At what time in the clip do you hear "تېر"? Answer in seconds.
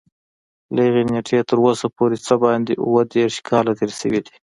3.79-3.91